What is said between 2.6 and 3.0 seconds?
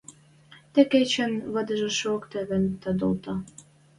тӓ